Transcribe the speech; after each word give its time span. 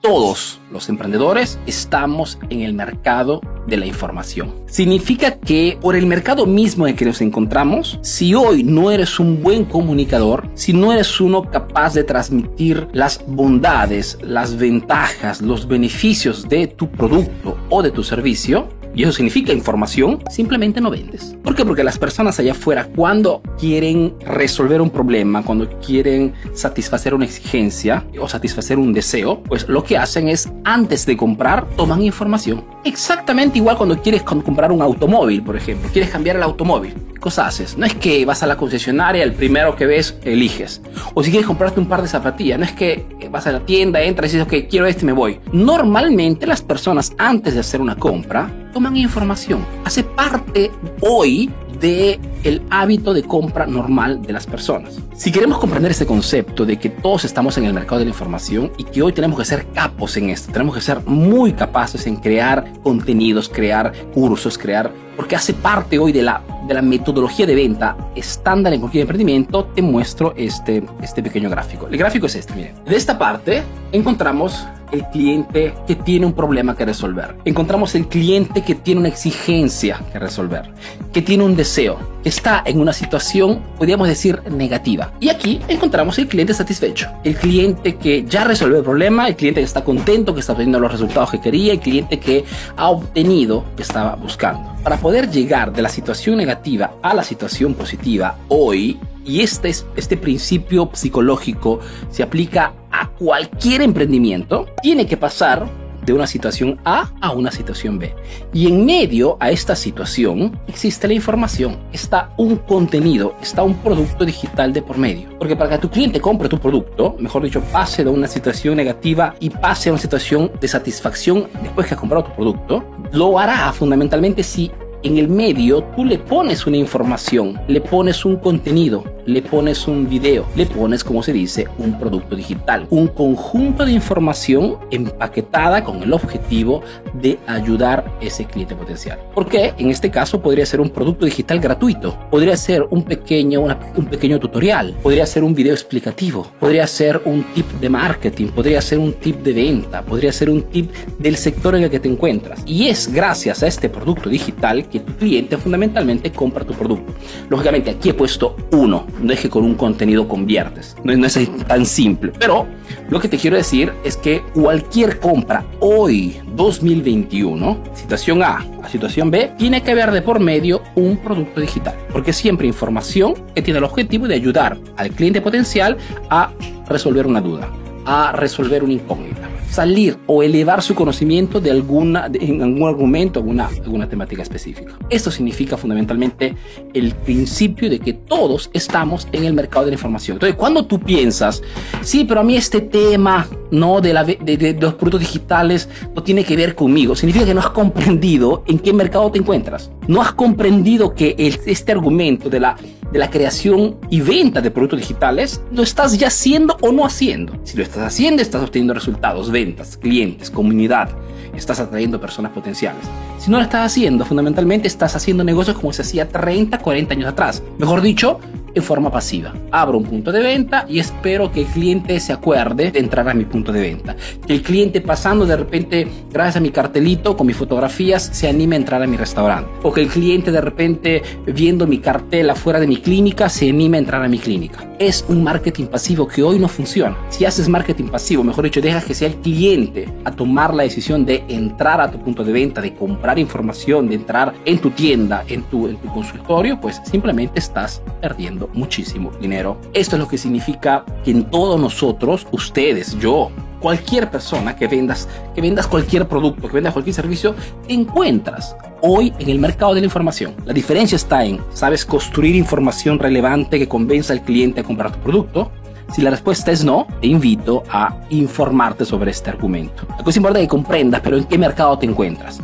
todos 0.00 0.60
los 0.72 0.88
emprendedores 0.88 1.58
estamos 1.66 2.38
en 2.48 2.62
el 2.62 2.72
mercado 2.72 3.40
de 3.66 3.76
la 3.76 3.86
información. 3.86 4.54
Significa 4.66 5.38
que 5.38 5.78
por 5.80 5.94
el 5.94 6.06
mercado 6.06 6.46
mismo 6.46 6.86
en 6.86 6.96
que 6.96 7.04
nos 7.04 7.20
encontramos, 7.20 7.98
si 8.02 8.34
hoy 8.34 8.62
no 8.62 8.90
eres 8.90 9.20
un 9.20 9.42
buen 9.42 9.64
comunicador, 9.64 10.48
si 10.54 10.72
no 10.72 10.92
eres 10.92 11.20
uno 11.20 11.50
capaz 11.50 11.94
de 11.94 12.04
transmitir 12.04 12.88
las 12.92 13.22
bondades, 13.26 14.18
las 14.22 14.56
ventajas, 14.56 15.42
los 15.42 15.68
beneficios 15.68 16.48
de 16.48 16.66
tu 16.66 16.90
producto 16.90 17.58
o 17.68 17.82
de 17.82 17.90
tu 17.90 18.02
servicio, 18.02 18.68
y 18.94 19.02
eso 19.02 19.12
significa 19.12 19.52
información, 19.52 20.22
simplemente 20.30 20.80
no 20.80 20.90
vendes. 20.90 21.36
¿Por 21.42 21.54
qué? 21.54 21.64
Porque 21.64 21.84
las 21.84 21.98
personas 21.98 22.38
allá 22.38 22.52
afuera, 22.52 22.88
cuando 22.94 23.42
quieren 23.58 24.14
resolver 24.20 24.80
un 24.80 24.90
problema, 24.90 25.42
cuando 25.42 25.68
quieren 25.80 26.32
satisfacer 26.54 27.14
una 27.14 27.24
exigencia 27.24 28.04
o 28.18 28.28
satisfacer 28.28 28.78
un 28.78 28.92
deseo, 28.92 29.42
pues 29.42 29.68
lo 29.68 29.84
que 29.84 29.96
hacen 29.96 30.28
es, 30.28 30.50
antes 30.64 31.06
de 31.06 31.16
comprar, 31.16 31.68
toman 31.76 32.02
información. 32.02 32.64
Exactamente 32.84 33.58
igual 33.58 33.76
cuando 33.76 34.00
quieres 34.00 34.22
comprar 34.22 34.72
un 34.72 34.82
automóvil, 34.82 35.42
por 35.42 35.56
ejemplo. 35.56 35.88
Quieres 35.92 36.10
cambiar 36.10 36.36
el 36.36 36.42
automóvil. 36.42 36.94
¿Qué 37.14 37.20
cosa 37.20 37.46
haces? 37.46 37.76
No 37.76 37.86
es 37.86 37.94
que 37.94 38.24
vas 38.24 38.42
a 38.42 38.46
la 38.46 38.56
concesionaria, 38.56 39.22
el 39.22 39.34
primero 39.34 39.76
que 39.76 39.86
ves, 39.86 40.16
eliges. 40.24 40.80
O 41.14 41.22
si 41.22 41.30
quieres 41.30 41.46
comprarte 41.46 41.78
un 41.78 41.86
par 41.86 42.02
de 42.02 42.08
zapatillas, 42.08 42.58
no 42.58 42.64
es 42.64 42.72
que 42.72 43.04
vas 43.30 43.46
a 43.46 43.52
la 43.52 43.60
tienda, 43.60 44.02
entras 44.02 44.32
y 44.32 44.38
dices, 44.38 44.46
ok, 44.46 44.68
quiero 44.68 44.86
este 44.86 45.04
me 45.04 45.12
voy. 45.12 45.38
Normalmente 45.52 46.46
las 46.46 46.62
personas, 46.62 47.12
antes 47.18 47.54
de 47.54 47.60
hacer 47.60 47.80
una 47.80 47.96
compra, 47.96 48.50
toman 48.72 48.96
información. 48.96 49.64
Hace 49.84 50.04
parte 50.04 50.70
hoy 51.00 51.50
de 51.80 52.20
el 52.44 52.62
hábito 52.70 53.14
de 53.14 53.22
compra 53.22 53.66
normal 53.66 54.22
de 54.22 54.32
las 54.32 54.46
personas. 54.46 54.98
Si 55.14 55.32
queremos 55.32 55.58
comprender 55.58 55.90
este 55.90 56.06
concepto 56.06 56.64
de 56.64 56.78
que 56.78 56.90
todos 56.90 57.24
estamos 57.24 57.56
en 57.58 57.64
el 57.64 57.74
mercado 57.74 57.98
de 57.98 58.04
la 58.04 58.10
información 58.10 58.70
y 58.78 58.84
que 58.84 59.02
hoy 59.02 59.12
tenemos 59.12 59.38
que 59.38 59.44
ser 59.44 59.66
capos 59.74 60.16
en 60.16 60.30
esto, 60.30 60.52
tenemos 60.52 60.74
que 60.74 60.80
ser 60.80 61.00
muy 61.06 61.52
capaces 61.52 62.06
en 62.06 62.16
crear 62.16 62.72
contenidos, 62.82 63.48
crear 63.48 63.92
cursos, 64.14 64.58
crear, 64.58 64.92
porque 65.16 65.36
hace 65.36 65.54
parte 65.54 65.98
hoy 65.98 66.12
de 66.12 66.22
la, 66.22 66.42
de 66.66 66.74
la 66.74 66.82
metodología 66.82 67.46
de 67.46 67.54
venta 67.54 67.96
estándar 68.14 68.72
en 68.72 68.80
cualquier 68.80 69.02
emprendimiento, 69.02 69.64
te 69.64 69.82
muestro 69.82 70.34
este, 70.36 70.82
este 71.02 71.22
pequeño 71.22 71.50
gráfico. 71.50 71.88
El 71.88 71.96
gráfico 71.96 72.26
es 72.26 72.34
este, 72.36 72.54
miren. 72.54 72.74
De 72.84 72.96
esta 72.96 73.18
parte 73.18 73.62
encontramos 73.92 74.66
el 74.92 75.04
cliente 75.06 75.74
que 75.86 75.94
tiene 75.94 76.26
un 76.26 76.32
problema 76.32 76.76
que 76.76 76.84
resolver. 76.84 77.36
Encontramos 77.44 77.94
el 77.94 78.08
cliente 78.08 78.62
que 78.62 78.74
tiene 78.74 79.00
una 79.00 79.08
exigencia 79.08 80.00
que 80.12 80.18
resolver, 80.18 80.70
que 81.12 81.22
tiene 81.22 81.44
un 81.44 81.56
deseo, 81.56 81.98
que 82.22 82.28
está 82.28 82.62
en 82.64 82.80
una 82.80 82.92
situación, 82.92 83.62
podríamos 83.78 84.08
decir, 84.08 84.42
negativa. 84.50 85.12
Y 85.20 85.28
aquí 85.28 85.60
encontramos 85.68 86.18
el 86.18 86.28
cliente 86.28 86.54
satisfecho, 86.54 87.08
el 87.24 87.36
cliente 87.36 87.96
que 87.96 88.24
ya 88.24 88.44
resolvió 88.44 88.78
el 88.78 88.84
problema, 88.84 89.28
el 89.28 89.36
cliente 89.36 89.60
que 89.60 89.66
está 89.66 89.84
contento, 89.84 90.34
que 90.34 90.40
está 90.40 90.52
obteniendo 90.52 90.80
los 90.80 90.92
resultados 90.92 91.30
que 91.30 91.40
quería, 91.40 91.72
el 91.72 91.80
cliente 91.80 92.18
que 92.18 92.44
ha 92.76 92.90
obtenido 92.90 93.64
que 93.76 93.82
estaba 93.82 94.14
buscando. 94.16 94.74
Para 94.82 94.96
poder 94.96 95.30
llegar 95.30 95.72
de 95.72 95.82
la 95.82 95.88
situación 95.88 96.36
negativa 96.36 96.94
a 97.02 97.14
la 97.14 97.22
situación 97.22 97.74
positiva 97.74 98.36
hoy, 98.48 98.98
y 99.24 99.42
este, 99.42 99.68
este 99.68 100.16
principio 100.16 100.90
psicológico 100.92 101.80
se 102.10 102.22
aplica 102.22 102.72
a 103.00 103.08
cualquier 103.08 103.80
emprendimiento, 103.80 104.66
tiene 104.82 105.06
que 105.06 105.16
pasar 105.16 105.66
de 106.04 106.12
una 106.12 106.26
situación 106.26 106.78
A 106.84 107.10
a 107.20 107.32
una 107.32 107.50
situación 107.50 107.98
B. 107.98 108.14
Y 108.52 108.66
en 108.68 108.84
medio 108.84 109.36
a 109.40 109.50
esta 109.50 109.74
situación 109.76 110.58
existe 110.66 111.08
la 111.08 111.14
información, 111.14 111.78
está 111.92 112.32
un 112.36 112.56
contenido, 112.56 113.34
está 113.40 113.62
un 113.62 113.74
producto 113.74 114.24
digital 114.24 114.72
de 114.72 114.82
por 114.82 114.98
medio. 114.98 115.28
Porque 115.38 115.56
para 115.56 115.70
que 115.70 115.78
tu 115.78 115.90
cliente 115.90 116.20
compre 116.20 116.48
tu 116.48 116.58
producto, 116.58 117.16
mejor 117.18 117.42
dicho, 117.42 117.62
pase 117.72 118.04
de 118.04 118.10
una 118.10 118.26
situación 118.26 118.76
negativa 118.76 119.34
y 119.40 119.50
pase 119.50 119.88
a 119.88 119.92
una 119.92 120.00
situación 120.00 120.50
de 120.60 120.68
satisfacción 120.68 121.48
después 121.62 121.86
que 121.86 121.94
ha 121.94 121.98
comprado 121.98 122.24
tu 122.24 122.32
producto, 122.32 122.84
lo 123.12 123.38
hará 123.38 123.72
fundamentalmente 123.72 124.42
si 124.42 124.70
en 125.02 125.16
el 125.16 125.28
medio 125.28 125.82
tú 125.96 126.04
le 126.04 126.18
pones 126.18 126.66
una 126.66 126.76
información, 126.76 127.58
le 127.68 127.80
pones 127.80 128.24
un 128.24 128.36
contenido, 128.36 129.04
le 129.26 129.42
pones 129.42 129.86
un 129.86 130.08
video, 130.08 130.46
le 130.56 130.66
pones, 130.66 131.04
como 131.04 131.22
se 131.22 131.32
dice, 131.32 131.68
un 131.78 131.98
producto 131.98 132.36
digital, 132.36 132.86
un 132.90 133.08
conjunto 133.08 133.84
de 133.84 133.92
información 133.92 134.78
empaquetada 134.90 135.84
con 135.84 136.02
el 136.02 136.12
objetivo 136.12 136.82
de 137.14 137.38
ayudar 137.46 138.04
a 138.20 138.24
ese 138.24 138.44
cliente 138.44 138.74
potencial. 138.74 139.18
Porque 139.34 139.74
en 139.78 139.90
este 139.90 140.10
caso 140.10 140.40
podría 140.40 140.66
ser 140.66 140.80
un 140.80 140.90
producto 140.90 141.24
digital 141.24 141.60
gratuito, 141.60 142.16
podría 142.30 142.56
ser 142.56 142.86
un 142.90 143.02
pequeño, 143.04 143.62
un 143.62 144.06
pequeño 144.06 144.38
tutorial, 144.38 144.94
podría 145.02 145.26
ser 145.26 145.44
un 145.44 145.54
video 145.54 145.72
explicativo, 145.72 146.46
podría 146.58 146.86
ser 146.86 147.20
un 147.24 147.44
tip 147.54 147.66
de 147.80 147.88
marketing, 147.88 148.48
podría 148.48 148.80
ser 148.80 148.98
un 148.98 149.12
tip 149.14 149.42
de 149.42 149.52
venta, 149.52 150.02
podría 150.02 150.32
ser 150.32 150.50
un 150.50 150.62
tip 150.62 150.90
del 151.18 151.36
sector 151.36 151.74
en 151.74 151.84
el 151.84 151.90
que 151.90 152.00
te 152.00 152.08
encuentras. 152.08 152.62
Y 152.66 152.88
es 152.88 153.12
gracias 153.12 153.62
a 153.62 153.66
este 153.66 153.88
producto 153.88 154.28
digital 154.28 154.88
que 154.88 155.00
tu 155.00 155.14
cliente 155.14 155.56
fundamentalmente 155.56 156.30
compra 156.32 156.64
tu 156.64 156.74
producto. 156.74 157.12
Lógicamente 157.48 157.90
aquí 157.90 158.10
he 158.10 158.14
puesto 158.14 158.56
uno, 158.72 159.06
no 159.20 159.32
es 159.32 159.40
que 159.40 159.50
con 159.50 159.64
un 159.64 159.74
contenido 159.74 160.28
conviertes, 160.28 160.96
no, 161.04 161.14
no 161.16 161.26
es 161.26 161.38
tan 161.66 161.86
simple, 161.86 162.32
pero 162.38 162.66
lo 163.08 163.20
que 163.20 163.28
te 163.28 163.36
quiero 163.36 163.56
decir 163.56 163.92
es 164.04 164.16
que 164.16 164.42
cualquier 164.54 165.18
compra 165.18 165.64
hoy, 165.80 166.40
2021, 166.54 167.82
situación 167.94 168.42
A 168.42 168.64
a 168.82 168.88
situación 168.88 169.30
B, 169.30 169.52
tiene 169.58 169.82
que 169.82 169.90
haber 169.92 170.10
de 170.10 170.22
por 170.22 170.40
medio 170.40 170.82
un 170.94 171.16
producto 171.18 171.60
digital, 171.60 171.94
porque 172.12 172.32
siempre 172.32 172.66
información 172.66 173.34
que 173.54 173.62
tiene 173.62 173.78
el 173.78 173.84
objetivo 173.84 174.26
de 174.26 174.34
ayudar 174.34 174.78
al 174.96 175.10
cliente 175.10 175.40
potencial 175.40 175.96
a 176.28 176.52
resolver 176.88 177.26
una 177.26 177.40
duda, 177.40 177.68
a 178.06 178.32
resolver 178.32 178.82
una 178.82 178.94
incógnita 178.94 179.49
salir 179.70 180.18
o 180.26 180.42
elevar 180.42 180.82
su 180.82 180.94
conocimiento 180.94 181.60
de 181.60 181.70
alguna, 181.70 182.30
en 182.32 182.62
algún 182.62 182.88
argumento, 182.88 183.38
alguna, 183.38 183.66
alguna 183.66 184.08
temática 184.08 184.42
específica. 184.42 184.98
Esto 185.08 185.30
significa 185.30 185.76
fundamentalmente 185.76 186.54
el 186.92 187.14
principio 187.14 187.88
de 187.88 188.00
que 188.00 188.12
todos 188.12 188.70
estamos 188.72 189.28
en 189.32 189.44
el 189.44 189.54
mercado 189.54 189.84
de 189.84 189.92
la 189.92 189.94
información. 189.94 190.36
Entonces, 190.36 190.56
cuando 190.56 190.84
tú 190.84 190.98
piensas, 190.98 191.62
sí, 192.02 192.24
pero 192.24 192.40
a 192.40 192.44
mí 192.44 192.56
este 192.56 192.80
tema 192.80 193.46
no 193.70 194.00
de, 194.00 194.12
la, 194.12 194.24
de, 194.24 194.36
de 194.36 194.76
los 194.80 194.94
productos 194.94 195.20
digitales 195.20 195.88
no 196.14 196.22
tiene 196.22 196.44
que 196.44 196.56
ver 196.56 196.74
conmigo, 196.74 197.14
significa 197.14 197.46
que 197.46 197.54
no 197.54 197.60
has 197.60 197.70
comprendido 197.70 198.64
en 198.66 198.78
qué 198.78 198.92
mercado 198.92 199.30
te 199.30 199.38
encuentras. 199.38 199.90
No 200.08 200.20
has 200.20 200.32
comprendido 200.32 201.14
que 201.14 201.34
este 201.38 201.92
argumento 201.92 202.50
de 202.50 202.60
la 202.60 202.76
de 203.12 203.18
la 203.18 203.30
creación 203.30 203.96
y 204.08 204.20
venta 204.20 204.60
de 204.60 204.70
productos 204.70 205.00
digitales, 205.00 205.60
lo 205.72 205.82
estás 205.82 206.18
ya 206.18 206.28
haciendo 206.28 206.76
o 206.80 206.92
no 206.92 207.04
haciendo. 207.04 207.58
Si 207.64 207.76
lo 207.76 207.82
estás 207.82 208.02
haciendo, 208.02 208.42
estás 208.42 208.62
obteniendo 208.62 208.94
resultados, 208.94 209.50
ventas, 209.50 209.96
clientes, 209.96 210.50
comunidad, 210.50 211.10
estás 211.54 211.80
atrayendo 211.80 212.20
personas 212.20 212.52
potenciales. 212.52 213.02
Si 213.38 213.50
no 213.50 213.56
lo 213.56 213.62
estás 213.62 213.86
haciendo, 213.86 214.24
fundamentalmente 214.24 214.86
estás 214.86 215.16
haciendo 215.16 215.44
negocios 215.44 215.76
como 215.76 215.92
se 215.92 216.02
hacía 216.02 216.28
30, 216.28 216.78
40 216.78 217.14
años 217.14 217.28
atrás. 217.28 217.62
Mejor 217.78 218.02
dicho, 218.02 218.38
en 218.74 218.82
forma 218.82 219.10
pasiva. 219.10 219.54
Abro 219.70 219.98
un 219.98 220.04
punto 220.04 220.32
de 220.32 220.40
venta 220.40 220.86
y 220.88 220.98
espero 220.98 221.50
que 221.50 221.62
el 221.62 221.66
cliente 221.66 222.18
se 222.20 222.32
acuerde 222.32 222.90
de 222.90 222.98
entrar 222.98 223.28
a 223.28 223.34
mi 223.34 223.44
punto 223.44 223.72
de 223.72 223.80
venta. 223.80 224.16
Que 224.46 224.52
el 224.52 224.62
cliente 224.62 225.00
pasando 225.00 225.46
de 225.46 225.56
repente, 225.56 226.08
gracias 226.30 226.56
a 226.56 226.60
mi 226.60 226.70
cartelito 226.70 227.36
con 227.36 227.46
mis 227.46 227.56
fotografías, 227.56 228.22
se 228.32 228.48
anime 228.48 228.76
a 228.76 228.78
entrar 228.78 229.02
a 229.02 229.06
mi 229.06 229.16
restaurante. 229.16 229.70
O 229.82 229.92
que 229.92 230.02
el 230.02 230.08
cliente 230.08 230.52
de 230.52 230.60
repente, 230.60 231.22
viendo 231.46 231.86
mi 231.86 231.98
cartel 231.98 232.50
afuera 232.50 232.80
de 232.80 232.86
mi 232.86 232.96
clínica, 232.98 233.48
se 233.48 233.68
anime 233.68 233.96
a 233.96 234.00
entrar 234.00 234.22
a 234.22 234.28
mi 234.28 234.38
clínica. 234.38 234.86
Es 234.98 235.24
un 235.28 235.42
marketing 235.42 235.86
pasivo 235.86 236.28
que 236.28 236.42
hoy 236.42 236.58
no 236.58 236.68
funciona. 236.68 237.16
Si 237.30 237.44
haces 237.44 237.68
marketing 237.68 238.08
pasivo, 238.08 238.44
mejor 238.44 238.64
dicho, 238.64 238.80
dejas 238.80 239.04
que 239.04 239.14
sea 239.14 239.28
el 239.28 239.36
cliente 239.36 240.08
a 240.24 240.30
tomar 240.30 240.74
la 240.74 240.82
decisión 240.82 241.24
de 241.24 241.42
entrar 241.48 242.00
a 242.00 242.10
tu 242.10 242.18
punto 242.18 242.44
de 242.44 242.52
venta, 242.52 242.80
de 242.80 242.94
comprar 242.94 243.38
información, 243.38 244.08
de 244.08 244.16
entrar 244.16 244.52
en 244.64 244.78
tu 244.78 244.90
tienda, 244.90 245.44
en 245.48 245.62
tu, 245.64 245.88
en 245.88 245.96
tu 245.96 246.08
consultorio, 246.08 246.80
pues 246.80 247.00
simplemente 247.10 247.58
estás 247.58 248.02
perdiendo 248.20 248.59
muchísimo 248.72 249.30
dinero. 249.40 249.78
Esto 249.94 250.16
es 250.16 250.20
lo 250.20 250.28
que 250.28 250.38
significa 250.38 251.04
que 251.24 251.30
en 251.30 251.44
todos 251.44 251.80
nosotros, 251.80 252.46
ustedes, 252.52 253.18
yo, 253.18 253.50
cualquier 253.80 254.30
persona 254.30 254.76
que 254.76 254.86
vendas, 254.86 255.28
que 255.54 255.60
vendas 255.60 255.86
cualquier 255.86 256.28
producto, 256.28 256.68
que 256.68 256.74
vendas 256.74 256.92
cualquier 256.92 257.14
servicio, 257.14 257.54
te 257.86 257.94
encuentras 257.94 258.76
hoy 259.00 259.32
en 259.38 259.48
el 259.48 259.58
mercado 259.58 259.94
de 259.94 260.00
la 260.00 260.06
información. 260.06 260.54
La 260.64 260.72
diferencia 260.72 261.16
está 261.16 261.44
en, 261.44 261.60
¿sabes 261.72 262.04
construir 262.04 262.54
información 262.54 263.18
relevante 263.18 263.78
que 263.78 263.88
convenza 263.88 264.32
al 264.32 264.42
cliente 264.42 264.80
a 264.80 264.84
comprar 264.84 265.12
tu 265.12 265.18
producto? 265.20 265.72
Si 266.12 266.22
la 266.22 266.30
respuesta 266.30 266.72
es 266.72 266.84
no, 266.84 267.06
te 267.20 267.28
invito 267.28 267.84
a 267.88 268.16
informarte 268.30 269.04
sobre 269.04 269.30
este 269.30 269.50
argumento. 269.50 270.04
La 270.18 270.24
cosa 270.24 270.38
importante 270.38 270.62
es 270.62 270.66
que 270.66 270.70
comprendas, 270.70 271.20
pero 271.22 271.36
en 271.36 271.44
qué 271.44 271.56
mercado 271.56 271.98
te 271.98 272.06
encuentras 272.06 272.60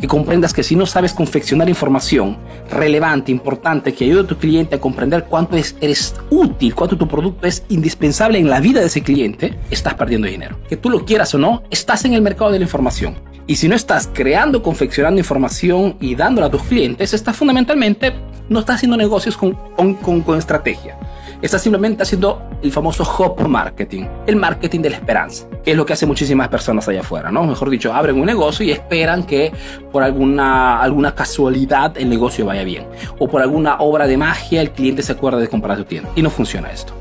que 0.00 0.08
comprendas 0.08 0.52
que 0.52 0.62
si 0.62 0.74
no 0.76 0.86
sabes 0.86 1.12
confeccionar 1.12 1.68
información 1.68 2.38
relevante, 2.70 3.30
importante, 3.30 3.92
que 3.92 4.04
ayude 4.04 4.22
a 4.22 4.26
tu 4.26 4.36
cliente 4.36 4.76
a 4.76 4.80
comprender 4.80 5.24
cuánto 5.24 5.56
es, 5.56 5.76
eres 5.80 6.14
útil, 6.30 6.74
cuánto 6.74 6.96
tu 6.96 7.06
producto 7.06 7.46
es 7.46 7.64
indispensable 7.68 8.38
en 8.38 8.48
la 8.48 8.60
vida 8.60 8.80
de 8.80 8.86
ese 8.86 9.02
cliente, 9.02 9.58
estás 9.70 9.94
perdiendo 9.94 10.26
dinero. 10.26 10.58
Que 10.68 10.76
tú 10.76 10.88
lo 10.88 11.04
quieras 11.04 11.34
o 11.34 11.38
no, 11.38 11.62
estás 11.70 12.04
en 12.04 12.14
el 12.14 12.22
mercado 12.22 12.50
de 12.50 12.58
la 12.58 12.64
información. 12.64 13.14
Y 13.46 13.56
si 13.56 13.68
no 13.68 13.74
estás 13.74 14.08
creando, 14.12 14.62
confeccionando 14.62 15.18
información 15.18 15.96
y 16.00 16.14
dándola 16.14 16.46
a 16.46 16.50
tus 16.50 16.62
clientes, 16.62 17.12
estás 17.12 17.36
fundamentalmente, 17.36 18.14
no 18.48 18.60
estás 18.60 18.76
haciendo 18.76 18.96
negocios 18.96 19.36
con, 19.36 19.52
con, 19.76 19.94
con, 19.94 20.22
con 20.22 20.38
estrategia. 20.38 20.96
Estás 21.42 21.62
simplemente 21.62 22.02
haciendo 22.02 22.49
el 22.62 22.72
famoso 22.72 23.02
hope 23.02 23.44
marketing, 23.46 24.04
el 24.26 24.36
marketing 24.36 24.80
de 24.80 24.90
la 24.90 24.96
esperanza, 24.96 25.46
que 25.64 25.72
es 25.72 25.76
lo 25.76 25.86
que 25.86 25.92
hace 25.92 26.06
muchísimas 26.06 26.48
personas 26.48 26.86
allá 26.88 27.00
afuera, 27.00 27.30
¿no? 27.30 27.44
Mejor 27.44 27.70
dicho, 27.70 27.92
abren 27.92 28.18
un 28.18 28.26
negocio 28.26 28.64
y 28.64 28.70
esperan 28.70 29.24
que 29.24 29.52
por 29.92 30.02
alguna, 30.02 30.80
alguna 30.80 31.14
casualidad 31.14 31.96
el 31.96 32.08
negocio 32.08 32.46
vaya 32.46 32.64
bien, 32.64 32.86
o 33.18 33.28
por 33.28 33.42
alguna 33.42 33.76
obra 33.78 34.06
de 34.06 34.16
magia 34.16 34.60
el 34.60 34.70
cliente 34.70 35.02
se 35.02 35.12
acuerda 35.12 35.38
de 35.38 35.48
comprar 35.48 35.76
tu 35.78 35.84
tienda. 35.84 36.10
Y 36.14 36.22
no 36.22 36.30
funciona 36.30 36.70
esto. 36.70 36.94